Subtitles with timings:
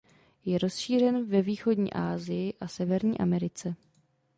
[0.45, 3.75] Je rozšířen ve východní Asii a Severní Americe.